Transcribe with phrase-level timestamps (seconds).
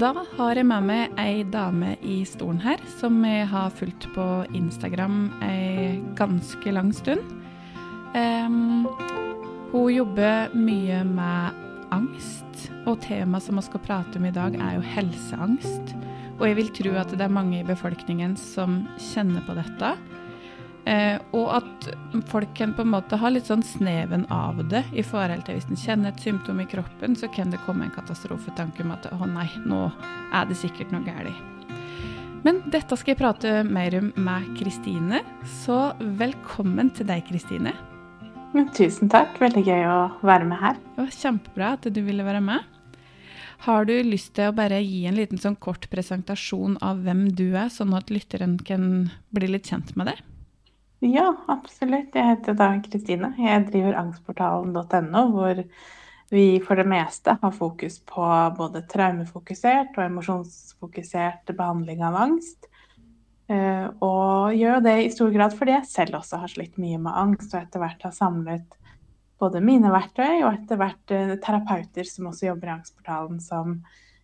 [0.00, 4.24] Da har jeg med meg ei dame i stolen her, som jeg har fulgt på
[4.56, 7.20] Instagram ei ganske lang stund.
[8.16, 8.88] Um,
[9.72, 11.60] hun jobber mye med
[11.92, 15.94] angst, og temaet som vi skal prate om i dag, er jo helseangst.
[16.38, 18.82] Og jeg vil tro at det er mange i befolkningen som
[19.12, 19.92] kjenner på dette.
[20.82, 21.86] Eh, og at
[22.26, 25.68] folk kan på en måte ha litt sånn sneven av det i forhold til hvis
[25.70, 29.28] en kjenner et symptom i kroppen, så kan det komme en katastrofetanke om at å
[29.30, 29.84] nei, nå
[30.34, 31.30] er det sikkert noe galt.
[32.42, 35.22] Men dette skal jeg prate mer om med Kristine,
[35.62, 37.76] så velkommen til deg, Kristine.
[38.74, 40.80] Tusen takk, veldig gøy å være med her.
[40.96, 42.66] Det var Kjempebra at du ville være med.
[43.62, 47.52] Har du lyst til å bare gi en liten sånn kort presentasjon av hvem du
[47.54, 50.18] er, sånn at lytteren kan bli litt kjent med deg?
[51.02, 52.14] Ja, absolutt.
[52.14, 53.32] Jeg heter da Kristine.
[53.34, 55.62] Jeg driver angstportalen.no, hvor
[56.30, 62.68] vi for det meste har fokus på både traumefokusert og emosjonsfokusert behandling av angst.
[63.50, 67.18] Eh, og gjør det i stor grad fordi jeg selv også har slitt mye med
[67.24, 68.78] angst, og etter hvert har samlet
[69.42, 73.80] både mine verktøy og etter hvert eh, terapeuter som også jobber i Angstportalen, som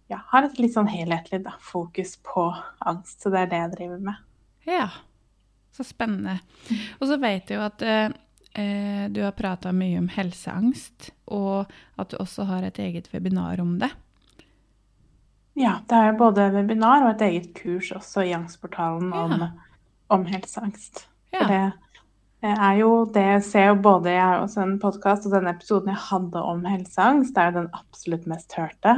[0.06, 2.52] ja, har et litt sånn helhetlig da, fokus på
[2.86, 3.18] angst.
[3.18, 4.26] Så det er det jeg driver med.
[4.70, 4.92] Ja,
[5.78, 6.38] så spennende.
[6.98, 8.10] Og så vet jeg jo at eh,
[8.58, 13.60] eh du har prata mye om helseangst, og at du også har et eget webinar
[13.62, 13.90] om det.
[15.58, 19.48] Ja, det er både webinar og et eget kurs også i Angstportalen om, ja.
[20.14, 21.08] om helseangst.
[21.34, 21.40] Ja.
[21.40, 21.54] For
[22.38, 25.50] det er jo det jeg ser jo både Jeg har også en podkast, og den
[25.50, 28.94] episoden jeg hadde om helseangst, det er jo den absolutt mest hørte.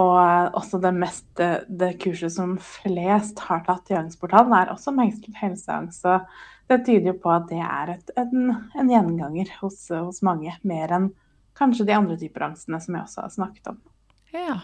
[0.00, 1.26] Og også det, mest,
[1.68, 6.00] det kurset som flest har tatt i Angstportalen, er også om helseangst.
[6.00, 6.20] Så
[6.70, 10.54] det tyder jo på at det er et, en, en, gjenganger hos, hos, mange.
[10.64, 11.10] Mer enn
[11.58, 13.82] kanskje de andre typer angstene som jeg også har snakket om.
[14.32, 14.56] Ja.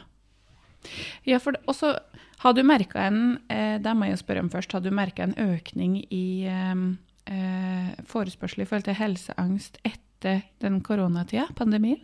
[1.29, 1.93] ja for også
[2.39, 4.73] har du merka en eh, Det må jeg spørre om først.
[4.73, 6.85] Har du merka en økning i eh,
[7.29, 12.01] eh, forespørsel i forhold til helseangst etter den koronatida, pandemien?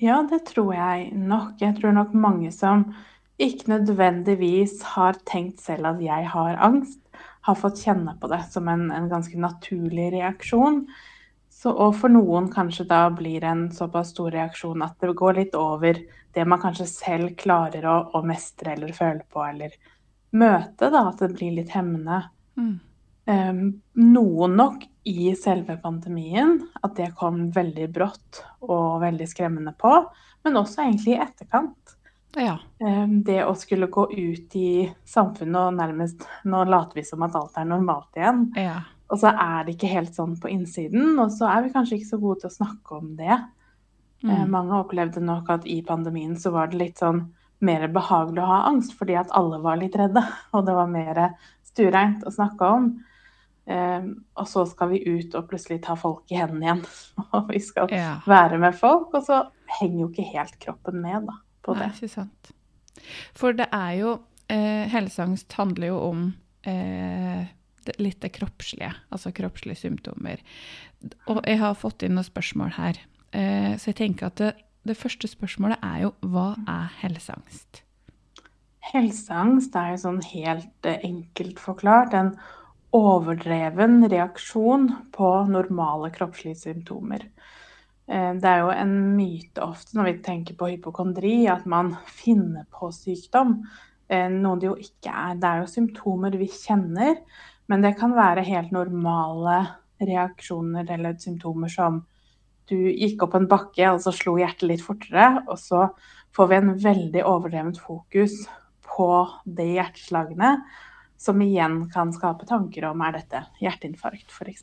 [0.00, 1.58] Ja, det tror jeg nok.
[1.60, 2.86] Jeg tror nok mange som
[3.40, 7.00] ikke nødvendigvis har tenkt selv at jeg har angst,
[7.44, 10.82] har fått kjenne på det som en, en ganske naturlig reaksjon.
[11.60, 15.56] Så, og for noen kanskje da blir en såpass stor reaksjon at det går litt
[15.58, 15.98] over
[16.32, 19.74] det man kanskje selv klarer å, å mestre eller føle på eller
[20.30, 22.22] møte, da, at det blir litt hemmende.
[22.56, 22.78] Mm.
[23.30, 29.92] Noen nok i selve pandemien, at det kom veldig brått og veldig skremmende på,
[30.44, 31.96] men også egentlig i etterkant.
[32.38, 32.58] Ja.
[33.10, 37.58] Det å skulle gå ut i samfunnet og nærmest Nå later vi som at alt
[37.58, 38.44] er normalt igjen.
[38.54, 38.76] Ja.
[39.10, 42.12] Og så er det ikke helt sånn på innsiden, og så er vi kanskje ikke
[42.12, 43.40] så gode til å snakke om det.
[44.22, 44.30] Mm.
[44.30, 47.24] Uh, mange opplevde nok at i pandemien så var det litt sånn
[47.64, 50.22] mer behagelig å ha angst fordi at alle var litt redde,
[50.54, 51.22] og det var mer
[51.66, 52.92] stuereint å snakke om.
[53.70, 56.80] Um, og så skal vi ut og plutselig ta folk i hendene igjen.
[57.36, 58.16] og vi skal ja.
[58.26, 59.14] være med folk.
[59.14, 59.44] Og så
[59.78, 61.86] henger jo ikke helt kroppen med da, på det.
[61.86, 62.52] Nei, ikke sant.
[63.38, 64.16] For det er jo
[64.50, 66.24] eh, Helseangst handler jo om
[66.68, 67.46] eh,
[67.86, 70.42] det, litt det kroppslige, altså kroppslige symptomer.
[71.30, 72.98] Og jeg har fått inn noen spørsmål her.
[73.30, 74.52] Eh, så jeg tenker at det,
[74.88, 77.84] det første spørsmålet er jo hva er helseangst?
[78.90, 82.34] Helseangst er jo sånn helt eh, enkelt forklart en
[82.96, 87.26] overdreven reaksjon på normale kroppslige symptomer.
[88.10, 92.66] Eh, det er jo en myte ofte når vi tenker på hypokondri, at man finner
[92.74, 93.60] på sykdom.
[94.10, 95.38] Eh, noe det jo ikke er.
[95.38, 97.20] Det er jo symptomer vi kjenner,
[97.70, 99.60] men det kan være helt normale
[100.00, 102.02] reaksjoner eller symptomer som
[102.70, 105.88] du gikk opp en bakke, og så slo hjertet litt fortere, og så
[106.34, 108.36] får vi en veldig overdrevent fokus
[108.86, 109.10] på
[109.46, 110.54] de hjerteslagene
[111.20, 114.62] som igjen kan skape tanker om er dette hjerteinfarkt, f.eks.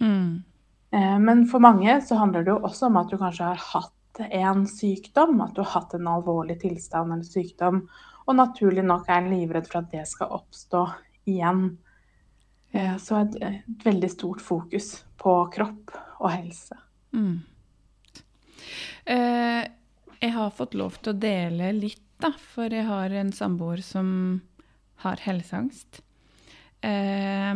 [0.00, 0.42] Mm.
[0.90, 4.22] Eh, men for mange så handler det jo også om at du kanskje har hatt
[4.40, 7.82] en sykdom, at du har hatt en alvorlig tilstand eller sykdom,
[8.24, 10.86] og naturlig nok er livredd for at det skal oppstå
[11.28, 11.68] igjen.
[12.72, 15.92] Eh, så et, et veldig stort fokus på kropp
[16.22, 16.80] og helse.
[17.12, 17.40] Mm.
[19.04, 19.62] Eh,
[20.18, 24.40] jeg har fått lov til å dele litt, da, for jeg har en samboer som
[25.04, 26.02] har helseangst.
[26.80, 27.54] Eh,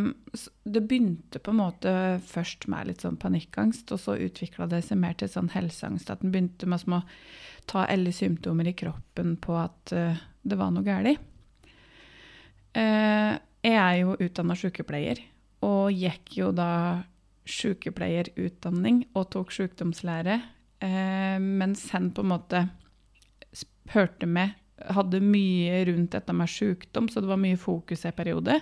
[0.64, 1.92] det begynte på en måte
[2.26, 6.10] først med litt sånn panikkangst, og så utvikla det seg mer til sånn helseangst.
[6.10, 7.02] At den begynte med å
[7.70, 11.20] ta alle symptomer i kroppen på at uh, det var noe galt.
[12.72, 15.20] Eh, jeg er jo utdanna sykepleier,
[15.62, 17.02] og gikk jo da
[17.46, 20.40] sykepleierutdanning og tok sykdomslære,
[20.82, 22.64] eh, mens hen på en måte
[23.92, 24.56] hørte med
[24.96, 28.60] hadde mye rundt dette med sykdom, så det var mye fokus en periode.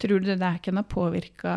[0.00, 1.54] Tror du det kan ha påvirka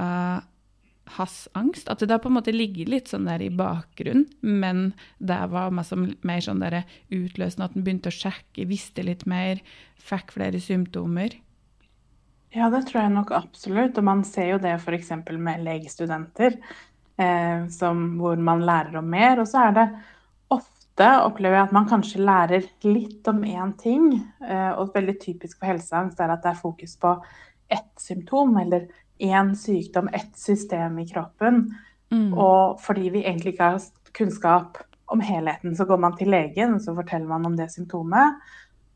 [1.18, 1.90] hans angst?
[1.90, 5.72] At det har på en måte ligget litt sånn der i bakgrunnen, men det var
[5.72, 6.82] mer sånn der
[7.14, 9.64] utløsende at han begynte å sjekke, visste litt mer,
[10.04, 11.38] fikk flere symptomer?
[12.54, 13.98] Ja, det tror jeg nok absolutt.
[13.98, 15.10] Og man ser jo det f.eks.
[15.32, 16.60] med legestudenter,
[17.18, 19.42] eh, som, hvor man lærer om mer.
[19.42, 19.88] Og så er det
[20.94, 24.14] ofte, opplever jeg, at man kanskje lærer litt om én ting.
[24.46, 27.24] Eh, og veldig typisk for helseangst er at det er fokus på
[27.70, 28.88] ett symptom eller
[29.20, 31.74] én sykdom, ett system i kroppen.
[32.12, 32.34] Mm.
[32.34, 33.82] Og fordi vi egentlig ikke har
[34.14, 38.38] kunnskap om helheten, så går man til legen og så forteller man om det symptomet.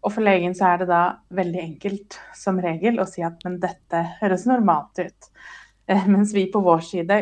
[0.03, 3.57] Og for legen så er det da veldig enkelt som regel å si at men
[3.59, 5.29] dette høres normalt ut.
[5.87, 7.21] Eh, mens vi på vår side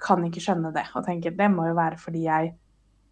[0.00, 2.54] kan ikke skjønne det og tenker det må jo være fordi jeg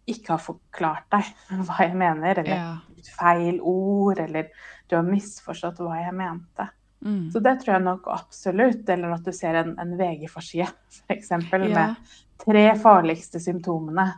[0.09, 1.29] ikke har forklart deg
[1.67, 3.11] hva jeg mener, eller ja.
[3.17, 4.49] feil ord, eller
[4.89, 6.67] du har misforstått hva jeg mente.
[7.03, 7.31] Mm.
[7.31, 8.89] Så det tror jeg nok absolutt.
[8.89, 10.69] Eller at du ser en, en VG-forside,
[11.03, 11.31] f.eks.
[11.31, 11.47] Ja.
[11.49, 11.95] med
[12.43, 14.11] tre farligste symptomene.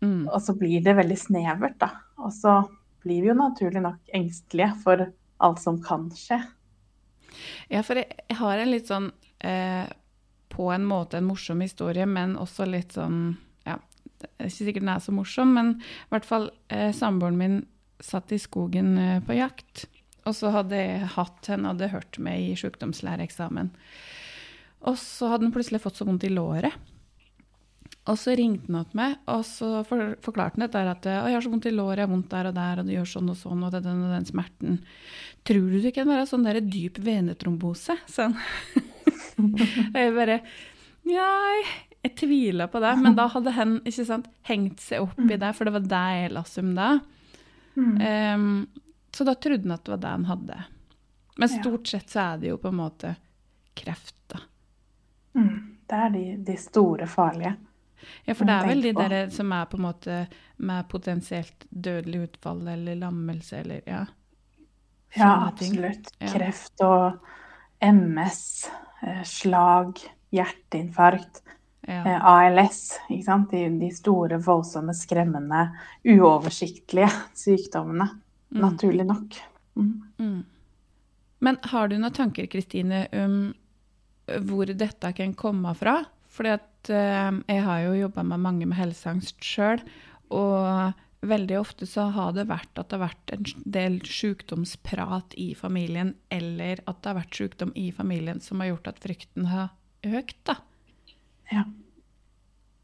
[0.00, 0.28] Mm.
[0.28, 1.90] Og så blir det veldig snevert, da.
[2.22, 2.60] Og så
[3.02, 5.08] blir vi jo naturlig nok engstelige for
[5.42, 6.40] alt som kan skje.
[7.70, 9.10] Ja, for jeg, jeg har en litt sånn
[9.44, 9.84] eh,
[10.48, 13.36] På en måte en morsom historie, men også litt sånn
[14.18, 17.60] det er ikke sikkert den er så morsom, men i hvert fall eh, samboeren min
[18.02, 19.86] satt i skogen eh, på jakt.
[20.28, 23.72] Og så hadde jeg hatt henne hadde hørt meg i sykdomslæreeksamen.
[24.88, 26.74] Og så hadde hun plutselig fått så vondt i låret.
[28.08, 31.44] Og så ringte han til meg, og så for, forklarte han dette at jeg har
[31.44, 33.36] så vondt i låret, jeg har vondt der og der, og det gjør sånn og
[33.36, 34.78] sånn, og den og den smerten.
[35.48, 37.98] Tror du det kan være sånn der dyp venetrombose?
[38.08, 38.36] Sånn.
[39.98, 40.40] jeg bare
[41.08, 41.60] Nei,
[42.02, 42.96] jeg tviler på det.
[43.02, 46.02] Men da hadde han ikke sant, hengt seg opp i det, for det var det
[46.18, 46.90] jeg la om da.
[47.78, 48.66] Um,
[49.14, 50.58] så da trodde han at det var det han hadde.
[51.38, 53.14] Men stort sett så er det jo på en måte
[53.78, 54.42] kreft, da.
[55.38, 55.56] Mm,
[55.86, 57.54] det er de, de store, farlige.
[58.26, 60.18] Ja, for det er vel de der som er på en måte
[60.56, 64.04] med potensielt dødelig utfall eller lammelse eller ja.
[65.14, 66.10] Ja, absolutt.
[66.18, 66.30] Ja.
[66.30, 67.18] Kreft og
[67.82, 68.42] MS,
[69.02, 70.02] eh, slag,
[70.34, 71.42] hjerteinfarkt,
[71.88, 72.02] ja.
[72.04, 72.82] Eh, ALS.
[73.08, 75.64] De, de, store, voldsomme, skremmende,
[76.04, 77.10] uoversiktlige
[77.44, 78.10] sykdommene.
[78.52, 78.60] Mm.
[78.64, 79.40] Naturlig nok.
[79.78, 79.94] Mm.
[80.18, 80.38] Mm.
[81.44, 83.40] Men har du noen tanker, Kristine, om
[84.44, 86.02] hvor dette kan komme fra?
[86.28, 89.82] Fordi at eh, jeg har jo jobba med mange med helseangst sjøl,
[90.34, 90.94] og
[91.26, 93.46] veldig ofte så har det vært at det har vært en
[93.78, 98.92] del sykdomsprat i familien, eller at det har vært sykdom i familien som har gjort
[98.92, 99.72] at frykten har
[100.06, 100.60] økt, da.
[101.52, 101.64] Ja.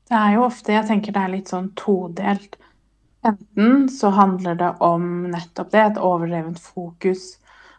[0.09, 2.59] Det er jo ofte Jeg tenker det er litt sånn todelt.
[3.25, 7.39] Enten så handler det om nettopp det, et overdrevent fokus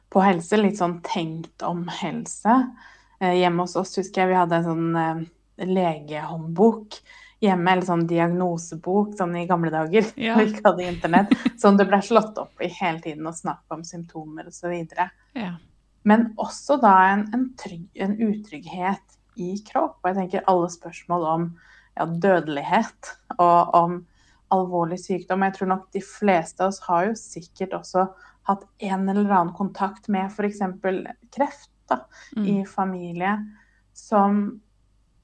[0.09, 2.55] på helse, litt sånn tenkt om helse.
[3.19, 5.21] Eh, hjemme hos oss husker jeg vi hadde en sånn eh,
[5.69, 6.97] legehåndbok
[7.43, 10.37] hjemme, eller sånn diagnosebok sånn i gamle dager, ja.
[10.39, 13.83] vi ikke hadde internett, som det ble slått opp i hele tiden og snakk om
[13.87, 14.73] symptomer osv.
[15.35, 15.55] Ja.
[16.05, 19.99] Men også da en, en, trygg, en, utrygghet i kropp.
[20.01, 21.47] Og jeg tenker alle spørsmål om
[21.95, 23.99] ja, dødelighet og om
[24.53, 25.45] alvorlig sykdom.
[25.47, 28.07] Jeg tror nok de fleste av oss har jo sikkert også
[28.45, 30.61] hatt en eller annen kontakt med f.eks.
[31.33, 32.03] kreft da,
[32.37, 32.45] mm.
[32.45, 33.39] i familie
[33.95, 34.45] som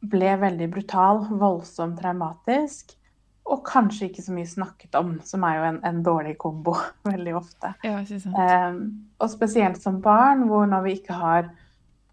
[0.01, 2.95] ble veldig brutal, voldsomt traumatisk.
[3.51, 6.75] Og kanskje ikke så mye snakket om, som er jo en, en dårlig kombo
[7.11, 7.73] veldig ofte.
[7.85, 8.81] Ja, um,
[9.21, 11.51] og spesielt som barn, hvor når vi ikke har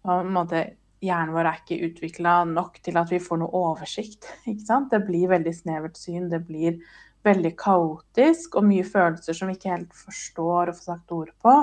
[0.03, 0.63] på en måte,
[1.03, 4.27] Hjernen vår er ikke utvikla nok til at vi får noe oversikt.
[4.91, 6.81] Det blir veldig snevert syn, det blir
[7.25, 11.55] veldig kaotisk og mye følelser som vi ikke helt forstår og får sagt ord på.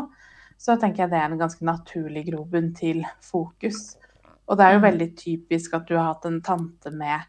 [0.61, 3.97] Så tenker jeg det er en ganske naturlig grobunn til fokus.
[4.47, 4.87] Og det er jo mm.
[4.87, 7.25] veldig typisk at du har hatt en tante med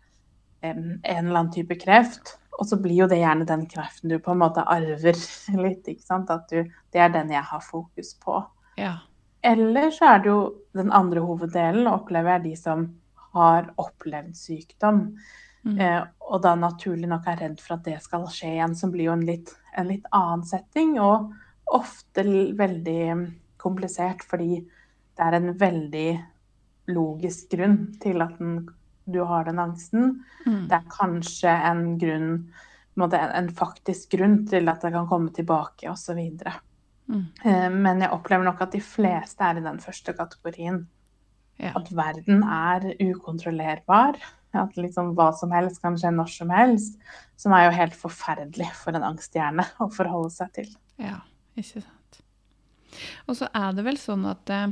[0.67, 4.33] en eller annen type kreft, og så blir jo det gjerne den kreften du på
[4.33, 5.19] en måte arver
[5.65, 5.85] litt.
[5.85, 6.31] ikke sant?
[6.33, 8.41] At du, det er den jeg har fokus på.
[8.79, 8.97] Ja.
[9.47, 10.39] Eller så er det jo
[10.75, 12.87] den andre hoveddelen, opplever jeg de som
[13.37, 15.01] har opplevd sykdom.
[15.67, 15.79] Mm.
[15.79, 19.09] Eh, og da naturlig nok er redd for at det skal skje igjen, som blir
[19.09, 20.97] jo en litt, en litt annen setting.
[20.99, 21.31] Og
[21.77, 22.23] ofte
[22.57, 23.03] veldig
[23.59, 26.09] komplisert fordi det er en veldig
[26.93, 28.61] logisk grunn til at den,
[29.07, 30.21] du har den angsten.
[30.45, 30.67] Mm.
[30.69, 32.31] Det er kanskje en grunn
[32.97, 36.17] en, en faktisk grunn til at det kan komme tilbake, osv.
[37.07, 37.25] Mm.
[37.43, 40.83] Eh, men jeg opplever nok at de fleste er i den første kategorien.
[41.57, 41.73] Ja.
[41.77, 44.19] At verden er ukontrollerbar.
[44.57, 46.97] At liksom hva som helst kan skje når som helst.
[47.39, 50.73] Som er jo helt forferdelig for en angsthjerne å forholde seg til.
[51.01, 51.21] Ja,
[51.57, 52.21] ikke sant.
[53.27, 54.69] Og så er det vel sånn at eh,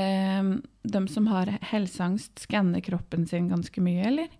[0.00, 0.52] eh,
[0.86, 4.34] de som har helseangst, skanner kroppen sin ganske mye, eller?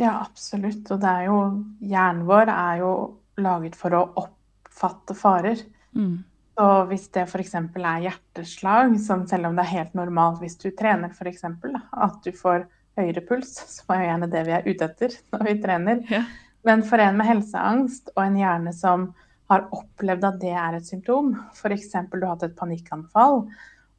[0.00, 0.86] Ja, absolutt.
[0.88, 1.40] Og det er jo
[1.84, 2.92] Hjernen vår er jo
[3.40, 5.60] laget for å oppfatte farer.
[5.96, 6.18] Mm.
[6.60, 7.54] Så hvis det f.eks.
[7.56, 12.30] er hjerteslag, som selv om det er helt normalt hvis du trener f.eks., at du
[12.36, 12.66] får
[13.00, 16.04] høyere puls, som er jo gjerne det vi er ute etter når vi trener.
[16.12, 16.24] Ja.
[16.68, 19.10] Men for en med helseangst og en hjerne som
[19.50, 21.94] har opplevd at det er et symptom, f.eks.
[22.12, 23.40] du har hatt et panikkanfall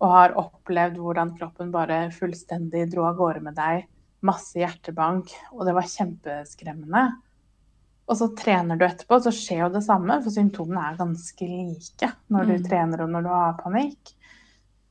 [0.01, 3.83] og har opplevd hvordan kroppen bare fullstendig dro av gårde med deg,
[4.25, 7.03] masse hjertebank, og det var kjempeskremmende.
[8.11, 12.09] Og så trener du etterpå, så skjer jo det samme, for symptomene er ganske like
[12.33, 12.65] når du Mm.
[12.67, 14.11] trener og når du har panikk.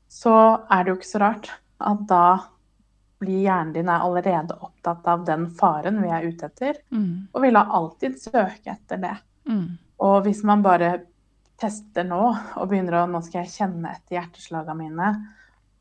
[0.08, 0.32] Så
[0.70, 1.50] er det jo ikke så rart
[1.80, 2.22] at da
[3.20, 7.28] blir hjernen din er allerede opptatt av den faren vi er ute etter, Mm.
[7.34, 9.18] og vil da alltid søke etter det.
[9.46, 9.78] Mm.
[10.00, 11.02] Og hvis man bare
[11.58, 12.22] tester nå
[12.56, 15.10] og begynner å nå skal jeg kjenne etter hjerteslagene mine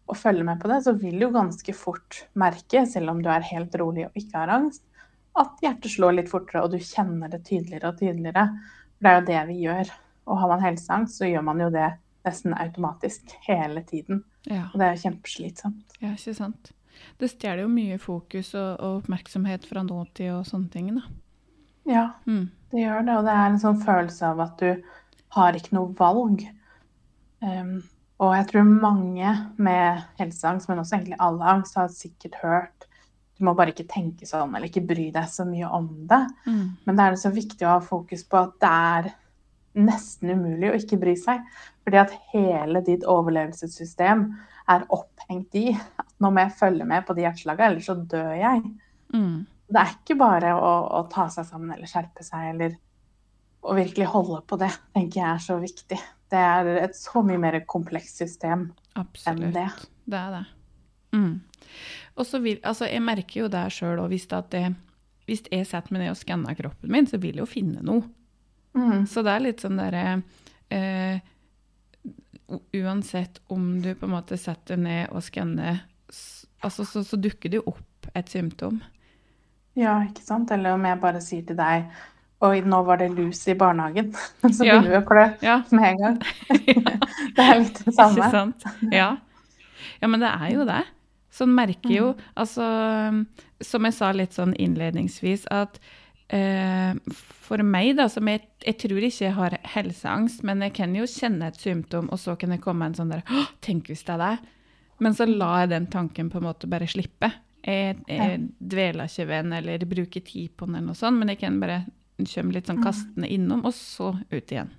[0.10, 3.40] og følge med på det, så vil du ganske fort merke, selv om du er
[3.48, 4.82] helt rolig og ikke har angst,
[5.40, 8.46] at hjertet slår litt fortere, og du kjenner det tydeligere og tydeligere.
[9.00, 9.94] For det er jo det vi gjør.
[10.30, 11.88] Og har man helseangst, så gjør man jo det
[12.28, 14.24] nesten automatisk hele tiden.
[14.50, 14.68] Ja.
[14.74, 15.98] Og det er jo kjempeslitsomt.
[16.02, 16.74] ja, ikke sant.
[17.20, 21.08] Det stjeler jo mye fokus og, og oppmerksomhet fra nåtid og sånne ting, da.
[21.90, 22.50] Ja, Mm.
[22.70, 24.84] Det gjør det, og det er en sånn følelse av at du
[25.34, 26.44] har ikke noe valg.
[27.42, 27.80] Um,
[28.22, 32.79] og jeg tror mange med helseangst, men også egentlig all angst, har sikkert hørt
[33.40, 36.22] du må bare ikke tenke sånn, eller ikke bry deg så mye om det.
[36.44, 36.64] Mm.
[36.86, 39.12] Men det er så viktig å ha fokus på at det er
[39.80, 41.46] nesten umulig å ikke bry seg.
[41.86, 44.26] Fordi at hele ditt overlevelsessystem
[44.70, 48.36] er opphengt i at nå må jeg følge med på de hjerteslagene, ellers så dør
[48.36, 48.62] jeg.
[49.16, 49.40] Mm.
[49.70, 52.76] Det er ikke bare å, å ta seg sammen eller skjerpe seg eller
[53.60, 55.98] å virkelig holde på det, tenker jeg er så viktig.
[56.30, 59.54] Det er et så mye mer komplekst system enn Absolutt.
[59.56, 59.68] det.
[60.10, 60.46] Det er det.
[61.16, 61.40] Mm.
[62.20, 64.28] Og så vil, altså jeg merker jo det sjøl òg, hvis,
[65.48, 68.04] jeg setter meg ned og skanner kroppen min, så vil jeg jo finne noe.
[68.76, 69.06] Mm.
[69.10, 70.20] Så det er litt sånn derre
[70.70, 71.22] eh,
[72.78, 75.84] Uansett om du på en måte setter ned og skanner,
[76.66, 78.80] altså, så, så dukker det jo opp et symptom.
[79.78, 80.50] Ja, ikke sant?
[80.52, 81.86] Eller om jeg bare sier til deg
[82.40, 84.14] Oi, nå var det lus i barnehagen.
[84.56, 84.78] Så Ja.
[84.78, 86.20] begynner vi å klø Ja, med en gang.
[87.36, 88.16] Det er litt det samme.
[88.16, 88.64] Ikke sant?
[88.96, 89.10] Ja.
[90.00, 90.80] ja, men det er jo det.
[91.40, 92.66] Sånn merker jo Altså,
[93.64, 95.80] som jeg sa litt sånn innledningsvis, at
[96.36, 96.94] eh,
[97.50, 101.08] for meg, da, som jeg, jeg tror ikke jeg har helseangst, men jeg kan jo
[101.10, 104.18] kjenne et symptom, og så kan det komme en sånn der Å, tenk hvis det
[104.18, 104.50] er deg!
[105.00, 107.32] Men så lar jeg den tanken på en måte bare slippe.
[107.64, 111.32] Jeg, jeg dveler ikke ved den eller bruker tid på den, eller noe sånt, men
[111.32, 111.86] jeg kan bare
[112.20, 114.74] komme litt sånn kastende innom, og så ut igjen.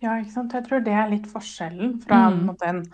[0.00, 0.54] Ja, ikke sant.
[0.56, 2.38] Jeg tror det er litt forskjellen fra Mm.
[2.48, 2.84] en, en mm,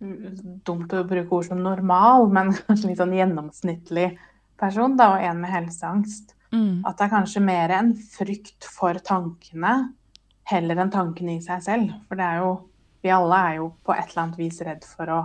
[0.00, 4.08] dumt å bruke ord som normal, men kanskje litt sånn gjennomsnittlig
[4.58, 6.34] person, da, og en med helseangst.
[6.52, 6.80] Mm.
[6.88, 9.74] At det er kanskje mer en frykt for tankene
[10.48, 11.90] heller enn tankene i seg selv.
[12.08, 12.54] For det er jo
[13.04, 15.18] Vi alle er jo på et eller annet vis redd for å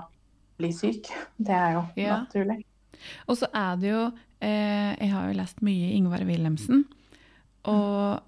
[0.62, 1.08] bli syk.
[1.42, 2.20] Det er jo Ja.
[2.22, 2.60] naturlig.
[3.28, 4.02] Og så er det jo
[4.42, 6.84] eh, Jeg har jo lest mye Ingvar Wilhelmsen.
[7.66, 8.20] Og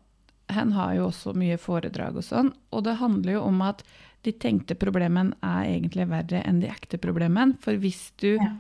[0.50, 2.54] han har jo også mye foredrag og sånn.
[2.74, 3.84] Og det handler jo om at
[4.26, 7.58] de tenkte problemene er egentlig verre enn de ekte problemene.
[7.62, 8.52] For hvis du Ja.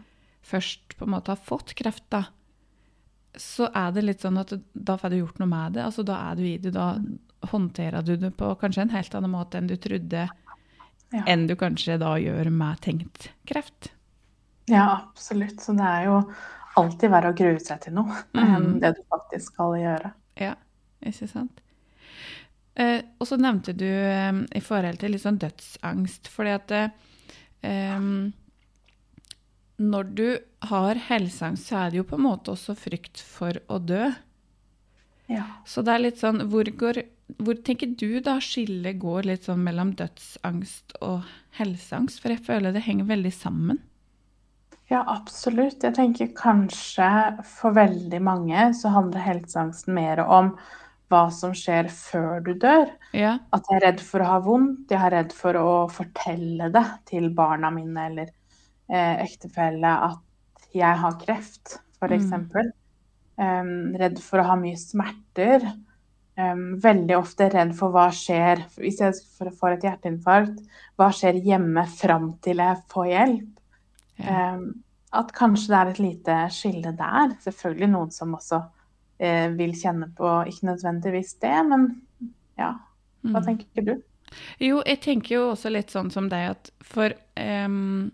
[0.46, 2.26] først på en måte har fått kreft, da,
[3.36, 5.84] så er det litt sånn at da får du gjort noe med det.
[5.84, 6.72] Altså da er du i det.
[6.74, 6.96] Da
[7.52, 10.30] håndterer du det på kanskje en helt annen måte enn du trodde.
[11.14, 11.24] Ja.
[11.28, 13.92] Enn du kanskje da gjør med tenkt kreft.
[14.68, 15.60] ja, absolutt.
[15.62, 16.16] Så det er jo
[16.78, 18.80] alltid verre å grue seg til noe enn Mm.
[18.82, 20.14] det du faktisk skal gjøre.
[20.42, 20.56] Ja,
[21.06, 21.62] ikke sant?
[22.75, 28.10] Eh, og så nevnte du eh, i forhold til litt sånn dødsangst, fordi at eh,
[29.79, 30.27] når du
[30.70, 34.10] har helseangst, så er det jo på en måte også frykt for å dø.
[35.32, 35.48] Ja.
[35.65, 37.01] Så det er litt sånn, hvor, går,
[37.39, 41.25] hvor tenker du da skillet går litt sånn mellom dødsangst og
[41.58, 42.22] helseangst?
[42.22, 43.82] For jeg føler det henger veldig sammen.
[44.91, 45.82] Ja, absolutt.
[45.82, 47.08] Jeg tenker kanskje
[47.50, 50.53] for veldig mange så handler helseangsten mer om
[51.12, 52.90] hva som skjer før du dør.
[53.16, 53.36] Ja.
[53.56, 56.86] At jeg er redd for å ha vondt, jeg er redd for å fortelle det
[57.10, 58.30] til barna mine eller
[58.90, 62.32] eh, ektefelle at jeg har kreft, f.eks.
[62.32, 62.72] Mm.
[63.36, 65.64] Um, redd for å ha mye smerter.
[66.36, 69.16] Um, veldig ofte redd for hva skjer hvis jeg
[69.60, 70.58] får et hjerteinfarkt.
[71.00, 73.54] Hva skjer hjemme fram til jeg får hjelp?
[74.24, 74.42] ja.
[74.56, 74.74] Um,
[75.16, 77.36] at kanskje det er et lite skille der.
[77.44, 78.62] Selvfølgelig noen som også
[79.20, 82.02] eh, vil kjenne på ikke nødvendigvis det, men
[82.60, 82.74] ja.
[83.26, 83.46] Hva Mm.
[83.46, 83.94] tenker du?
[84.60, 88.12] Jo, jeg tenker jo også litt sånn som deg at for um,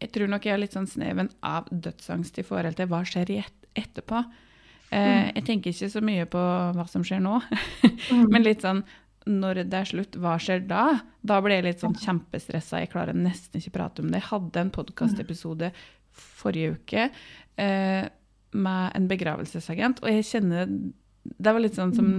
[0.00, 3.30] Jeg tror nok jeg har litt sånn sneven av dødsangst i forhold til hva skjer
[3.34, 4.20] i et, etterpå.
[4.92, 7.40] Uh, jeg tenker ikke så mye på hva som skjer nå,
[8.12, 8.28] Mm.
[8.32, 8.84] men litt sånn
[9.28, 11.00] når det er slutt, hva skjer da?
[11.26, 12.78] Da blir jeg litt sånn kjempestressa.
[12.80, 14.22] Jeg klarer nesten ikke prate om det.
[14.22, 15.72] Jeg hadde en podkastepisode
[16.12, 17.10] forrige uke
[17.58, 18.06] eh,
[18.52, 20.68] med en begravelsesagent, og jeg kjenner
[21.28, 22.12] Det var litt sånn som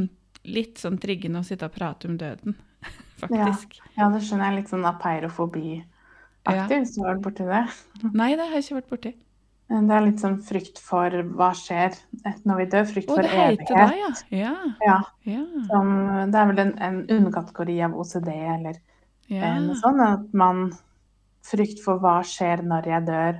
[0.46, 2.56] litt sånn triggende å sitte og prate om døden,
[3.22, 3.80] faktisk.
[3.98, 4.60] Ja, det skjønner jeg.
[4.62, 7.64] Litt sånn apeirofobi-aktig, hvis du har vært borti det.
[8.22, 9.16] Nei, det har jeg ikke vært borti.
[9.70, 11.94] Det er litt sånn frykt for hva skjer
[12.50, 12.86] når vi dør.
[12.90, 14.24] Frykt Å, for det heter evighet.
[14.32, 14.50] det, ja.
[14.50, 14.54] Ja.
[14.82, 14.96] Ja,
[15.30, 15.44] Ja.
[15.70, 15.92] som,
[16.34, 18.80] det er vel en, en underkategori av OCD eller
[19.30, 19.44] ja.
[19.44, 20.02] eh, noe sånt.
[20.02, 20.72] At man
[21.50, 23.38] Frykt for hva skjer når jeg dør.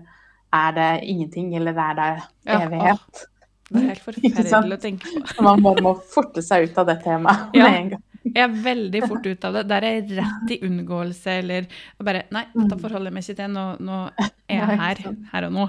[0.56, 2.10] Er det ingenting, eller er det
[2.48, 3.26] Ja, evighet?
[3.70, 5.26] Det er helt forferdelig å tenke på.
[5.30, 7.68] Så man bare må forte seg ut av det temaet Ja.
[7.68, 8.06] med en gang.
[8.30, 9.62] Jeg er veldig fort ut av det.
[9.70, 11.70] Der er jeg rett i unngåelse eller
[12.04, 13.54] bare Nei, dette forholder jeg meg ikke til.
[13.56, 15.02] Nå, nå er jeg her.
[15.32, 15.68] Her og nå.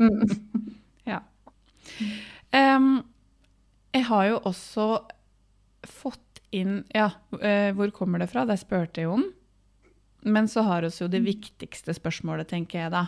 [0.00, 0.20] Mm.
[1.08, 1.22] Ja.
[2.56, 3.02] Um,
[3.92, 4.84] jeg har jo også
[5.84, 8.44] fått inn Ja, uh, hvor kommer det fra?
[8.48, 9.24] Det spurte jeg om.
[10.24, 13.02] Men så har vi jo det viktigste spørsmålet, tenker jeg da.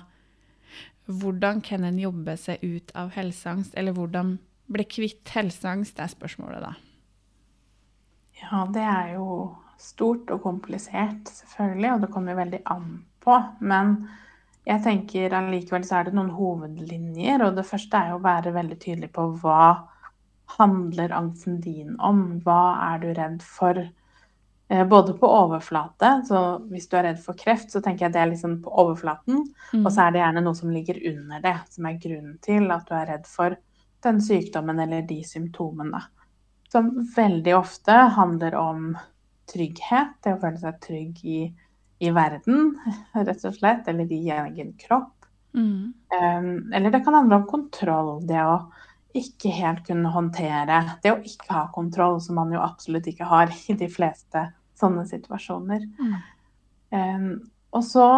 [1.08, 3.72] Hvordan kan en jobbe seg ut av helseangst?
[3.80, 4.36] Eller hvordan
[4.68, 5.96] bli kvitt helseangst?
[5.96, 6.74] Det er spørsmålet, da.
[8.42, 9.28] Ja, det er jo
[9.80, 12.88] stort og komplisert, selvfølgelig, og det kommer jo veldig an
[13.24, 13.36] på.
[13.60, 13.94] Men
[14.68, 18.54] jeg tenker allikevel så er det noen hovedlinjer, og det første er jo å være
[18.56, 19.62] veldig tydelig på hva
[20.58, 22.42] handler angsten din om?
[22.44, 22.60] Hva
[22.90, 23.80] er du redd for?
[24.68, 28.20] Eh, Både på overflate, så hvis du er redd for kreft, så tenker jeg det
[28.20, 29.46] er liksom på overflaten.
[29.72, 29.84] Mm.
[29.84, 32.88] Og så er det gjerne noe som ligger under det, som er grunnen til at
[32.88, 33.56] du er redd for
[34.04, 36.02] den sykdommen eller de symptomene.
[36.68, 38.90] Som veldig ofte handler om
[39.48, 41.38] trygghet, det å føle seg trygg i,
[42.04, 42.74] i verden,
[43.16, 45.14] rett og slett, eller i egen kropp.
[45.56, 45.94] Mm.
[46.12, 48.58] Um, eller det kan handle om kontroll, det å
[49.16, 53.48] ikke helt kunne håndtere, det å ikke ha kontroll, som man jo absolutt ikke har
[53.72, 54.44] i de fleste
[54.78, 55.84] sånne situasjoner.
[55.98, 56.18] Mm.
[56.94, 57.30] Um,
[57.76, 58.08] og så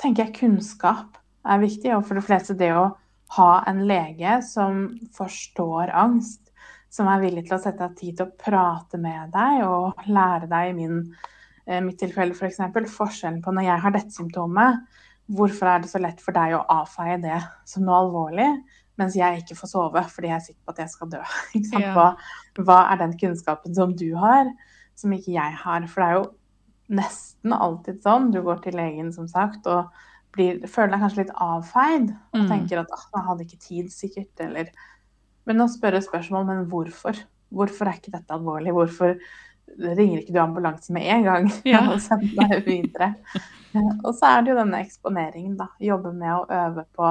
[0.00, 1.18] tenker jeg kunnskap
[1.48, 2.90] er viktig, og for de fleste det å
[3.36, 6.42] ha en lege som forstår angst,
[6.92, 10.48] som er villig til å sette av tid til å prate med deg og lære
[10.48, 11.02] deg i min,
[11.66, 12.62] eh, mitt tilfelle f.eks.
[12.72, 14.80] For forskjellen på når jeg har dette symptomet,
[15.28, 17.36] hvorfor er det så lett for deg å avfeie det
[17.68, 18.48] som noe alvorlig,
[18.98, 21.20] mens jeg ikke får sove fordi jeg er sikker på at jeg skal dø.
[21.94, 22.08] Hva,
[22.58, 24.48] hva er den kunnskapen som du har,
[24.98, 25.86] som ikke jeg har?
[25.90, 26.26] For det er jo
[26.98, 28.30] nesten alltid sånn.
[28.34, 29.90] Du går til legen, som sagt, og
[30.36, 32.12] blir, føler deg kanskje litt avfeid.
[32.34, 32.48] Og Mm.
[32.52, 34.40] tenker at ah, jeg hadde ikke tid, sikkert.
[34.44, 34.70] Eller
[35.48, 37.16] Men å spørre spørsmål, men hvorfor?
[37.50, 38.72] Hvorfor er ikke dette alvorlig?
[38.76, 39.14] Hvorfor
[39.78, 41.80] ringer ikke du ambulanse med en gang Ja.
[41.92, 43.14] og sender deg videre?
[44.04, 45.68] og så er det jo denne eksponeringen, da.
[45.80, 47.08] Jobbe med å øve på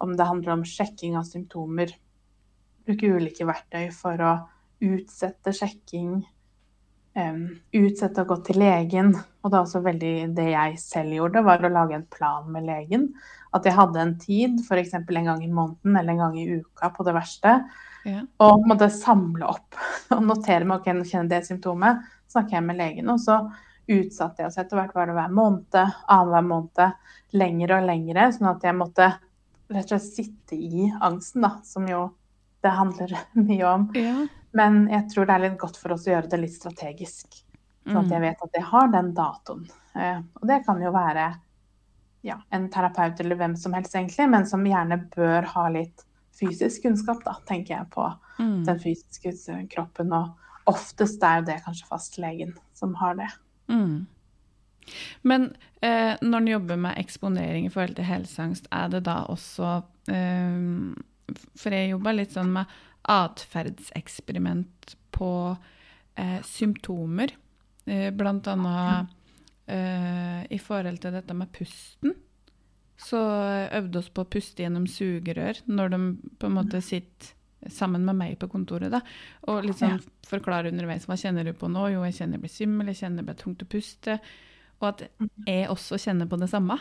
[0.00, 1.92] om det handler om sjekking av symptomer.
[2.86, 4.32] Bruke ulike verktøy for å
[4.80, 6.22] utsette sjekking.
[7.76, 9.12] Utsette å gå til legen.
[9.40, 12.66] Og det er også veldig det jeg selv gjorde, var å lage en plan med
[12.68, 13.08] legen.
[13.56, 14.94] At jeg hadde en tid, f.eks.
[14.98, 17.60] en gang i måneden eller en gang i uka på det verste,
[18.08, 18.22] Ja.
[18.40, 19.76] og måtte samle opp
[20.16, 21.98] og notere meg ok, nå kjenner det symptomet,
[22.32, 23.10] snakker jeg med legen.
[23.12, 23.42] Og så
[23.90, 25.76] utsatte jeg, oss etter hvert var det hver måned,
[26.08, 29.10] annenhver måned, lengre og lengre, sånn at jeg måtte
[29.70, 32.08] rett og slett sitte i angsten, da, som jo
[32.62, 33.14] det handler
[33.48, 33.88] mye om.
[33.94, 34.26] ja.
[34.52, 37.36] Men jeg tror det er litt godt for oss å gjøre det litt strategisk.
[37.86, 39.60] Sånn at jeg vet at jeg har den datoen.
[39.94, 41.28] Eh, og det kan jo være
[42.26, 46.02] ja, en terapeut eller hvem som helst, egentlig, men som gjerne bør ha litt
[46.34, 48.08] fysisk kunnskap, da, tenker jeg på
[48.40, 48.64] Mm.
[48.64, 50.12] den fysiske kroppen.
[50.16, 50.30] Og
[50.72, 53.26] oftest er jo det kanskje fastlegen som har det.
[53.68, 54.06] Mm.
[55.22, 55.44] Men
[55.82, 60.94] eh, når en jobber med eksponering i forhold til helseangst, er det da også eh,
[61.58, 62.70] For jeg jobber litt sånn med
[63.10, 65.30] atferdseksperiment på
[66.14, 67.32] eh, symptomer.
[67.86, 69.08] Eh, blant annet
[69.66, 72.14] eh, i forhold til dette med pusten.
[73.00, 73.18] Så
[73.72, 76.00] øvde oss på å puste gjennom sugerør når de
[76.38, 77.36] på en måte sitter
[77.72, 78.90] sammen med meg på kontoret.
[78.92, 79.00] da,
[79.48, 81.88] Og liksom forklare underveis hva kjenner du på nå.
[81.92, 84.16] Jo, jeg kjenner jeg blir svimmel, jeg kjenner det blir tungt å puste.
[84.80, 85.04] Og at
[85.46, 86.78] jeg også kjenner på det samme.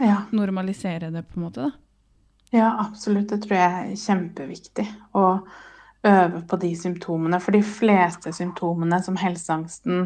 [0.00, 0.24] Ja.
[0.32, 1.68] Normalisere det, på en måte.
[1.68, 1.91] da.
[2.52, 3.28] Ja, absolutt.
[3.30, 4.84] Det tror jeg er kjempeviktig.
[5.16, 5.22] Å
[6.08, 7.40] øve på de symptomene.
[7.40, 10.02] For de fleste symptomene som helseangsten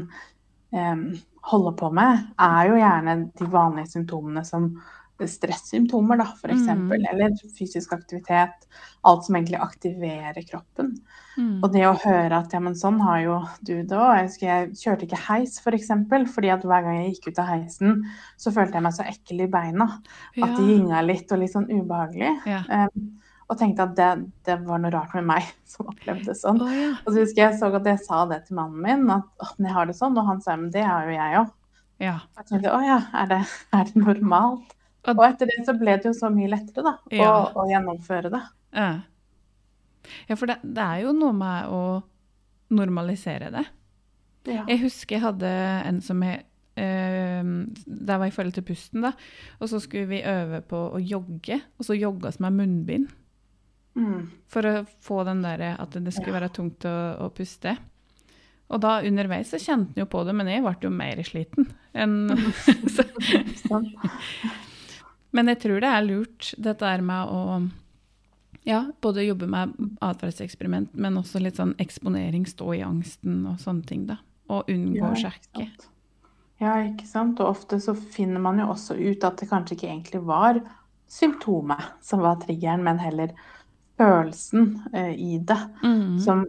[0.74, 1.02] eh,
[1.50, 4.70] holder på med, er jo gjerne de vanlige symptomene som
[5.24, 6.66] stressymptomer, da, f.eks.
[6.68, 6.92] Mm.
[6.98, 8.66] Eller fysisk aktivitet.
[9.06, 10.92] Alt som egentlig aktiverer kroppen.
[11.36, 11.58] Mm.
[11.64, 14.12] Og det å høre at ja, men sånn har jo du det òg.
[14.20, 15.62] Jeg, jeg, kjørte ikke heis, f.eks.
[15.66, 18.02] For eksempel, fordi at hver gang jeg gikk ut av heisen,
[18.40, 19.88] så følte jeg meg så ekkel i beina.
[20.36, 20.48] Ja.
[20.48, 22.34] At det gynga litt og litt sånn ubehagelig.
[22.48, 22.64] Ja.
[22.68, 23.12] Um,
[23.46, 24.08] og tenkte at det,
[24.46, 26.60] det, var noe rart med meg som opplevde det sånn.
[26.62, 26.94] Oh, ja.
[27.04, 29.88] Og så husker jeg så at jeg sa det til mannen min, at jeg har
[29.88, 30.16] det sånn.
[30.18, 31.52] Og han sa men det har jo jeg òg.
[32.02, 32.16] Ja.
[32.36, 34.75] Jeg tenkte å ja, er det, er det normalt?
[35.12, 37.28] Og etter det så ble det jo så mye lettere da, ja.
[37.30, 38.42] å, å, gjennomføre det.
[38.76, 38.90] Ja,
[40.30, 41.82] ja for det, det, er jo noe med å
[42.74, 43.64] normalisere det.
[44.46, 44.64] Ja.
[44.70, 45.50] Jeg husker jeg hadde
[45.86, 46.44] en som jeg
[46.78, 49.12] eh, Det var i forhold til pusten, da.
[49.60, 53.10] Og så skulle vi øve på å jogge, og så jogga vi med munnbind.
[53.96, 54.26] Mm.
[54.52, 57.76] For å få den der at det skulle være tungt å, å puste.
[58.66, 61.68] Og da underveis så kjente han jo på det, men jeg ble jo mer sliten
[61.96, 62.16] enn
[65.36, 67.42] Men jeg tror det er lurt, dette er med å
[68.66, 73.86] ja, både jobbe med atferdseksperiment, men også litt sånn eksponering, stå i angsten og sånne
[73.86, 74.16] ting, da.
[74.50, 75.66] Og unngå ja, å sjekke.
[76.62, 77.38] Ja, ikke sant.
[77.42, 80.58] Og ofte så finner man jo også ut at det kanskje ikke egentlig var
[81.06, 83.34] symptomet som var triggeren, men heller
[84.00, 85.60] følelsen uh, i det.
[85.84, 86.18] Mm.
[86.24, 86.42] Som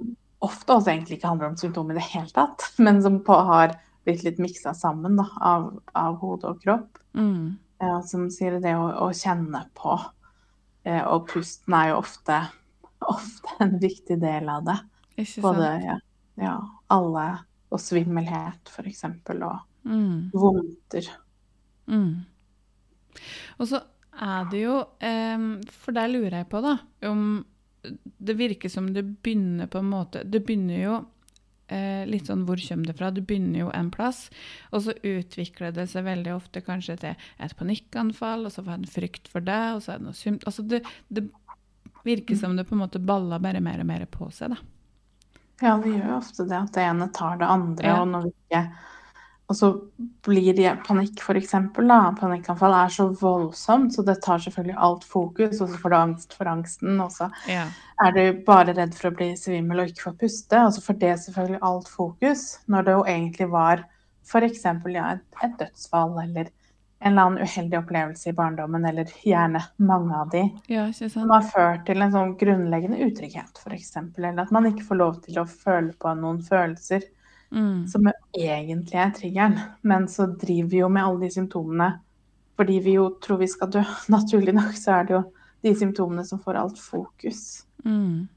[0.43, 3.77] ofte også egentlig ikke handler om symptomer i det hele tatt, men som på, har
[4.07, 7.01] blitt litt miksa sammen da, av, av, hode og kropp.
[7.17, 7.57] Mm.
[7.77, 9.97] Ja, som sier det å, å kjenne på.
[10.87, 12.39] Eh, og pusten er jo ofte,
[13.15, 14.77] ofte, en viktig del av det.
[15.17, 15.43] Ikke sant?
[15.45, 15.99] Både ja,
[16.41, 16.55] ja,
[16.93, 17.27] alle
[17.67, 20.31] og svimmelhet, for eksempel, og mm.
[20.37, 21.11] vondter.
[21.91, 22.25] Mm.
[23.57, 23.81] Og så
[24.17, 26.73] er det jo eh, For der lurer jeg på, da,
[27.09, 27.21] om
[28.17, 30.95] det virker som det begynner på en måte Det begynner jo
[31.73, 33.11] eh, litt sånn hvor kommer det fra?
[33.11, 34.27] Du begynner jo en plass,
[34.71, 38.87] og så utvikler det seg veldig ofte kanskje til et panikkanfall, og så var det
[38.87, 40.47] en frykt for det, og så er det noe symt...
[40.49, 41.27] Altså det, det
[42.07, 44.61] virker som det på en måte baller bare mer og mer på seg, da.
[45.57, 47.97] Ja, det gjør jo ofte det, at det ene tar det andre, ja.
[48.01, 48.61] og når vi ikke
[49.47, 49.67] og så
[50.27, 51.53] blir det panikk, f.eks.
[51.77, 55.61] Panikkanfall er så voldsomt, så det tar selvfølgelig alt fokus.
[55.61, 56.99] Og så får du angst for angsten.
[56.99, 57.63] Og så ja.
[58.03, 60.65] er du bare redd for å bli svimmel og ikke få puste.
[60.67, 63.87] Og så får det selvfølgelig alt fokus, når det jo egentlig var
[64.27, 64.67] f.eks.
[64.91, 66.51] Ja, et, dødsfall eller
[66.97, 71.45] en eller annen uheldig opplevelse i barndommen, eller gjerne mange av de, ja, som har
[71.45, 73.93] ført til en sånn grunnleggende utrygghet, f.eks.
[74.17, 77.05] Eller at man ikke får lov til å føle på noen følelser
[77.51, 77.87] mm.
[77.87, 79.59] som egentlig er triggeren.
[79.81, 81.93] Men så driver vi jo med alle de symptomene
[82.57, 83.83] fordi vi jo tror vi skal dø.
[84.13, 85.23] Naturlig nok så er det jo
[85.65, 87.43] de symptomene som får alt fokus.
[87.85, 88.27] Mm.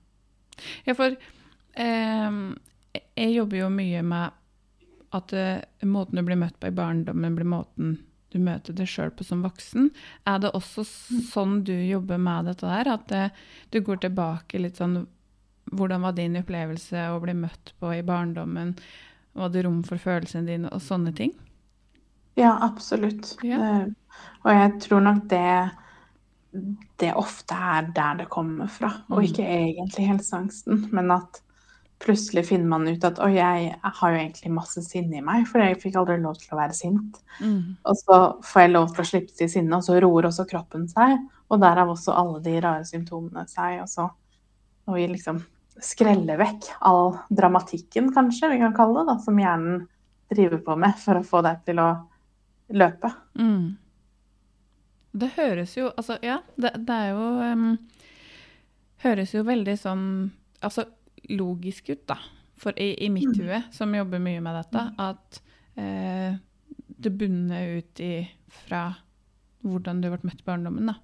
[0.85, 2.37] Ja, for eh,
[2.93, 4.37] jeg jobber jo mye med
[5.17, 7.99] at eh, måten du blir møtt på i barndommen, blir måten
[8.31, 9.89] du møter deg sjøl på som voksen.
[10.29, 11.23] Er det også mm.
[11.33, 12.93] sånn du jobber med dette der?
[12.93, 13.41] At eh,
[13.75, 15.01] du går tilbake litt sånn
[15.71, 18.75] hvordan var din opplevelse å bli møtt på i barndommen?
[19.39, 21.35] Var det rom for følelsene dine og sånne ting?
[22.39, 23.37] Ja, absolutt.
[23.47, 23.59] Ja.
[23.61, 25.53] Det, og jeg tror nok det
[26.99, 29.27] det ofte er der det kommer fra, og mm.
[29.29, 31.39] ikke egentlig helseangsten, men at
[32.03, 35.63] plutselig finner man ut at oi, jeg har jo egentlig masse sinne i meg, for
[35.63, 37.21] jeg fikk aldri lov til å være sint.
[37.39, 37.77] Mm.
[37.85, 38.19] Og så
[38.51, 41.21] får jeg lov til å slippe til sinne, og så roer også kroppen seg.
[41.51, 43.83] Og derav også alle de rare symptomene seg.
[43.85, 44.09] Og så
[44.91, 45.43] og vi liksom
[45.85, 49.87] skrelle vekk all dramatikken, kanskje, vi kan kalle det, da, som hjernen
[50.31, 51.91] driver på med for å få deg til å
[52.77, 53.11] løpe.
[53.39, 53.77] Mm.
[55.11, 57.65] Det høres jo Altså, ja, det, det er jo um,
[59.03, 60.05] Høres jo veldig sånn
[60.63, 60.85] Altså
[61.35, 62.17] logisk ut, da.
[62.61, 63.41] For i, i mitt mm.
[63.43, 64.97] hue, som jobber mye med dette, mm.
[65.03, 65.39] at
[65.81, 66.39] eh,
[67.01, 68.15] det bunner ut i
[68.67, 68.83] fra
[69.65, 70.97] hvordan du ble møtt i barndommen, da.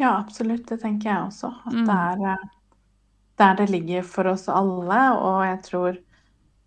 [0.00, 0.68] Ja, absolutt.
[0.68, 1.50] Det tenker jeg også.
[1.66, 1.84] At mm.
[1.88, 2.46] det er eh,
[3.40, 5.00] der det ligger for oss alle.
[5.18, 5.98] Og jeg tror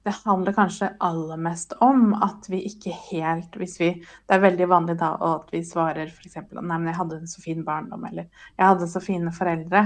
[0.07, 4.67] det handler kanskje aller mest om at vi ikke helt hvis vi, Det er veldig
[4.71, 6.37] vanlig da at vi svarer f.eks.
[6.39, 9.83] at nei, men jeg hadde en så fin barndom, eller jeg hadde så fine foreldre.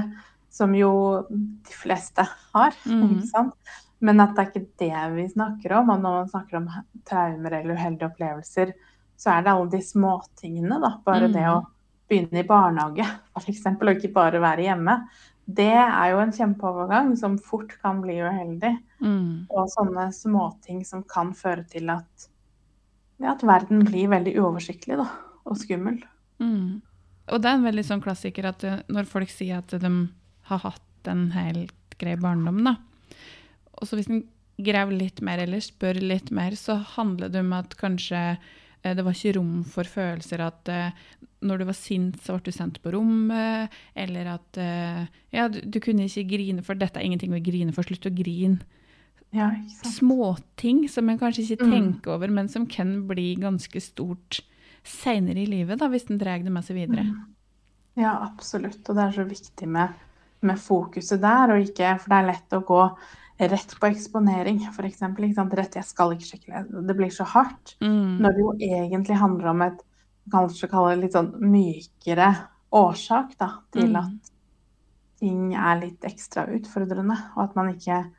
[0.52, 0.92] Som jo
[1.32, 2.76] de fleste har.
[2.86, 3.52] Mm.
[4.02, 5.92] Men at det er ikke det vi snakker om.
[5.94, 6.70] Og når man snakker om
[7.06, 8.72] traumer eller uheldige opplevelser,
[9.14, 10.80] så er det alle de småtingene.
[10.82, 11.36] da, Bare mm.
[11.36, 11.60] det å
[12.10, 13.06] begynne i barnehage,
[13.40, 14.98] f.eks., og ikke bare være hjemme
[15.58, 18.76] det er jo en kjempeovergang som fort kan bli uheldig.
[19.02, 19.48] Mm.
[19.50, 22.28] Og sånne småting som kan føre til at,
[23.22, 25.08] ja, at verden blir veldig uoversiktlig da,
[25.46, 26.02] og skummel.
[26.42, 26.82] Mm.
[27.32, 29.92] Og det er en veldig sånn klassiker at eh, når folk sier at de
[30.50, 32.78] har hatt en helt grei barndom, da.
[33.80, 34.26] Og så hvis en
[34.62, 38.36] graver litt mer eller spør litt mer, så handler det om at kanskje
[38.84, 40.92] det var ikke rom for følelser at eh,
[41.46, 45.60] når du var sint, så ble du sendt på rommet, eller at eh, ja, du,
[45.62, 48.60] du kunne ikke grine for dette er ingenting å grine for, slutt å grine.
[49.32, 49.48] Ja.
[49.88, 51.72] Småting som en kanskje ikke Mm.
[51.72, 54.42] tenker over, men som kan bli ganske stort
[54.84, 57.06] seinere i livet, da, hvis en drar det med seg videre.
[57.96, 58.82] Ja, absolutt.
[58.90, 59.94] Og det er så viktig med,
[60.42, 62.82] med fokuset der, og ikke For det er lett å gå
[63.50, 65.02] rett på eksponering, f.eks.
[65.02, 66.88] Rett 'jeg skal ikke sjekke det'.
[66.88, 67.76] Det blir så hardt.
[67.82, 68.22] Mm.
[68.22, 69.82] Når det jo egentlig handler om et
[70.32, 72.36] kanskje kalle det litt sånn mykere
[72.72, 73.96] årsak da, til Mm.
[73.96, 74.32] at
[75.20, 78.12] ting er litt ekstra utfordrende, og at man ikke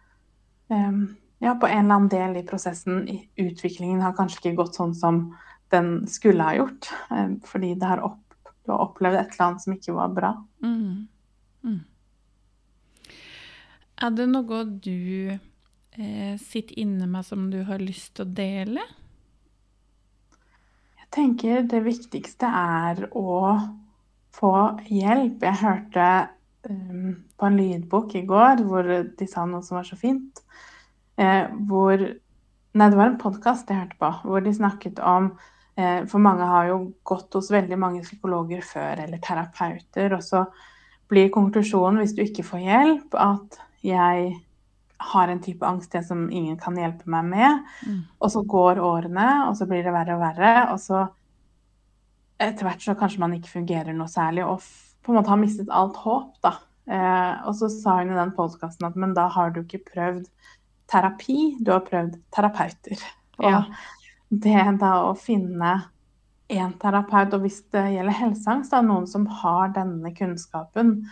[0.71, 4.75] um, ja, på en eller annen del i prosessen, i utviklingen, har kanskje ikke gått
[4.75, 5.35] sånn som
[5.71, 8.21] den skulle ha gjort, um, fordi det har opp,
[8.65, 10.45] du har opplevd et eller annet som ikke var bra.
[10.63, 11.09] Mm.
[14.03, 18.83] Er det noe du eh, sitter inne med som du har lyst til å dele?
[20.99, 23.37] Jeg tenker det viktigste er å
[24.35, 24.53] få
[24.91, 25.47] hjelp.
[25.47, 26.09] Jeg hørte
[26.67, 30.43] um, på en lydbok i går hvor de sa noe som var så fint.
[31.21, 32.03] Eh, hvor
[32.73, 35.27] Nei, det var en podkast jeg hørte på, hvor de snakket om
[35.77, 40.47] eh, For mange har jo gått hos veldig mange psykologer før, eller terapeuter, og så
[41.13, 44.33] blir konklusjonen, hvis du ikke får hjelp, at jeg
[45.03, 47.65] har en type angst jeg som ingen kan hjelpe meg med.
[47.87, 48.03] Mm.
[48.23, 50.53] Og så går årene, og så blir det verre og verre.
[50.75, 51.07] Og så
[52.43, 54.63] etter hvert så kanskje man ikke fungerer noe særlig, og
[55.03, 56.57] på en måte har mistet alt håp, da.
[56.91, 60.27] Eh, og så sa hun i den podkasten at men da har du ikke prøvd
[60.91, 63.03] terapi, du har prøvd terapeuter.
[63.39, 63.65] Og Ja.
[64.31, 65.73] det da å finne
[66.51, 71.09] en terapeut, og hvis det gjelder helseangst, da noen som har denne kunnskapen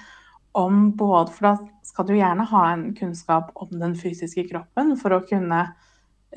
[0.52, 1.52] om både For da
[1.86, 5.62] skal du gjerne ha en kunnskap om den fysiske kroppen for å kunne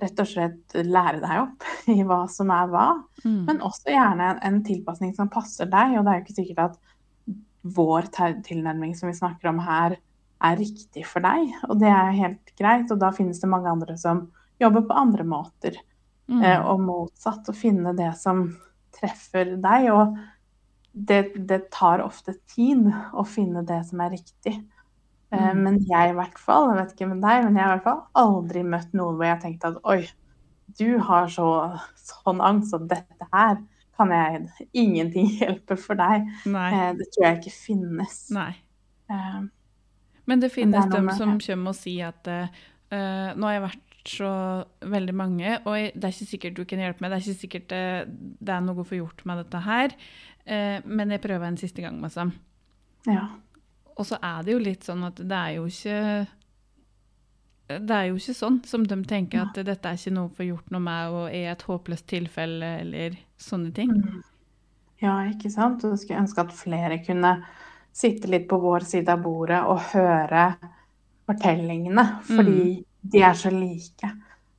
[0.01, 2.87] rett og slett lære deg opp i hva som er hva.
[3.23, 3.43] Mm.
[3.49, 5.97] Men også gjerne en, en tilpasning som passer deg.
[5.97, 6.79] Og det er jo ikke sikkert at
[7.63, 8.09] vår
[8.43, 9.97] tilnærming som vi snakker om her,
[10.43, 11.53] er riktig for deg.
[11.69, 12.91] Og det er helt greit.
[12.91, 14.25] Og da finnes det mange andre som
[14.59, 15.77] jobber på andre måter.
[16.27, 16.41] Mm.
[16.41, 17.47] Eh, og motsatt.
[17.47, 18.49] Å finne det som
[18.97, 19.87] treffer deg.
[19.93, 20.17] Og
[20.93, 24.55] det, det tar ofte tid å finne det som er riktig.
[25.33, 25.63] Eh, Mm.
[25.65, 27.87] Men jeg i hvert fall, jeg vet ikke med deg, men jeg har i hvert
[27.87, 30.03] fall aldri møtt noen hvor jeg har tenkt at oi,
[30.77, 31.47] du har så,
[31.97, 33.57] sånn angst, og dette her
[33.97, 36.29] kan jeg ingenting hjelpe for deg.
[36.49, 36.69] Nei.
[36.69, 38.19] Eh, det tror jeg ikke finnes.
[38.33, 38.51] Nei.
[39.09, 39.41] Eh,
[40.25, 44.29] Men det finnes dem som kommer og sier at uh, nå har jeg vært så
[44.91, 47.67] veldig mange, og det er ikke sikkert du kan hjelpe meg, det er ikke sikkert
[47.71, 47.83] det,
[48.43, 49.95] det er noe å få gjort med dette her,
[50.45, 52.33] men jeg prøver en siste gang, liksom.
[53.07, 53.27] ja.
[53.93, 55.97] Og så er det jo litt sånn at det er jo ikke
[57.67, 60.47] det er jo ikke sånn som de tenker at dette er ikke noe å få
[60.47, 63.93] gjort noe med og er et håpløst tilfelle eller sånne ting.
[63.93, 64.23] Mm.
[65.03, 65.83] Ja, ikke sant?
[65.83, 67.33] Og jeg skulle ønske at flere kunne
[67.93, 70.45] sitte litt på vår side av bordet og høre
[71.27, 72.63] fortellingene, fordi
[73.13, 74.11] de er så like.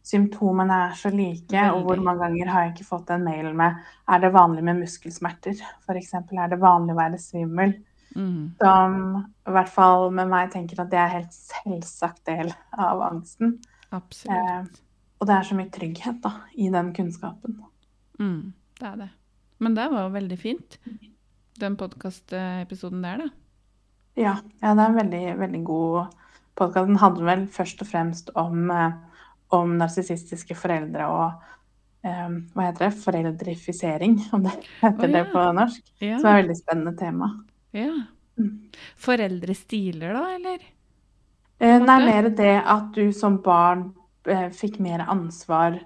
[0.05, 3.79] Symptomene er så like, og hvor mange ganger har jeg ikke fått en mail med
[4.13, 6.13] er det vanlig med muskelsmerter, f.eks.
[6.21, 7.73] Er det vanlig å være svimmel?
[8.15, 8.53] Mm.
[8.61, 13.57] Som i hvert fall med meg tenker at det er helt selvsagt del av angsten.
[13.97, 14.83] Absolutt.
[15.21, 17.57] Og det er så mye trygghet da, i den kunnskapen.
[18.21, 19.09] Mm, det er det.
[19.65, 20.79] Men det var jo veldig fint,
[21.63, 23.31] den podkastepisoden der, da.
[24.21, 26.13] Ja, ja, det er en veldig, veldig god
[26.59, 26.91] podkast.
[26.91, 28.93] Den handler vel først og fremst om, eh,
[29.57, 31.47] om narsissistiske foreldre og
[32.05, 32.93] um, hva heter det?
[33.05, 35.83] Foreldrifisering, om det heter Å, det på norsk.
[36.03, 36.19] Ja.
[36.19, 37.33] Som er et veldig spennende tema.
[37.77, 37.93] ja.
[38.35, 38.73] Mm.
[38.99, 40.63] Foreldrestiler, da, eller?
[41.63, 41.77] Eh.
[41.85, 43.85] Nei, mer det at du som barn
[44.27, 45.77] eh, fikk mer ansvar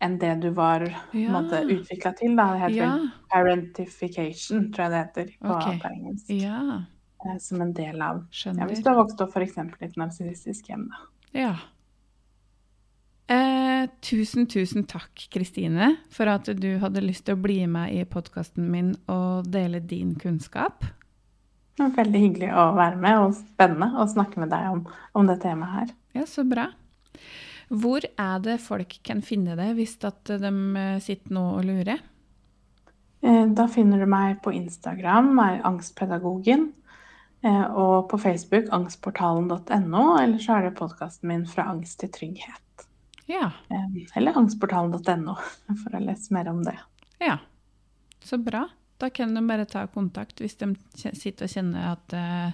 [0.00, 1.02] enn det du var Ja.
[1.12, 1.42] ja.
[1.60, 2.32] utvikla til.
[2.38, 2.46] Da.
[2.54, 2.94] Det heter Ja.
[3.28, 5.76] parentification, tror jeg det heter på, okay.
[5.82, 6.32] på engelsk.
[6.40, 6.86] Ja,
[7.26, 8.66] Eh, som en del av ja.
[8.66, 9.56] Hvis du har vokst opp f.eks.
[9.58, 10.86] i et narsissistisk hjem.
[10.88, 11.00] Da.
[11.36, 11.50] Ja.
[13.30, 18.02] Eh, tusen, tusen takk, Kristine, for at du hadde lyst til å bli med i
[18.10, 20.82] podkasten min og dele din kunnskap.
[21.78, 24.80] Det var veldig hyggelig å være med, og spennende å snakke med deg om,
[25.16, 25.92] om det temaet her.
[26.18, 26.66] Ja, så bra.
[27.70, 32.02] Hvor er det folk kan finne det, hvis at de eh, sitter nå og lurer?
[33.22, 36.72] Eh, Da finner du meg på Instagram, er Angstpedagogen.
[37.46, 42.89] eh, Og på Facebook angstportalen.no, eller så er det podkasten min Fra angst til trygghet.
[43.30, 43.52] Ja.
[44.18, 45.36] Eller angstportalen.no,
[45.84, 46.76] for å lese mer om det.
[47.22, 47.38] Ja,
[48.24, 48.64] så bra.
[49.00, 50.72] Da kan de bare ta kontakt hvis de
[51.16, 52.50] sitter og kjenner at uh,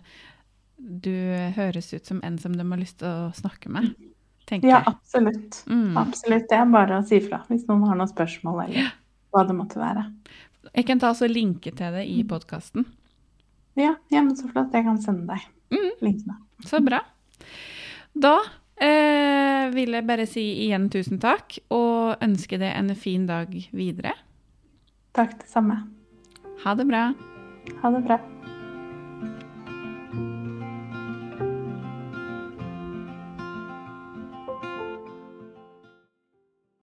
[0.79, 1.11] du
[1.57, 3.89] høres ut som en som de har lyst til å snakke med,
[4.47, 5.63] tenker Ja, absolutt.
[5.67, 5.97] Mm.
[5.99, 6.45] Absolutt.
[6.53, 8.93] Det er bare å si fra hvis noen har noen spørsmål eller
[9.35, 10.05] hva det måtte være.
[10.77, 12.87] Jeg kan ta også linke til det i podkasten.
[13.77, 14.71] Ja, ja, men så flott.
[14.77, 15.91] Jeg kan sende deg Mm.
[15.99, 16.37] linkene.
[16.63, 17.01] Så bra.
[18.15, 18.37] Da
[18.81, 24.15] eh, vil jeg bare si igjen tusen takk, og ønske deg en fin dag videre.
[25.17, 25.83] Takk, det samme.
[26.65, 27.11] Ha det bra.
[27.83, 28.21] Ha det bra.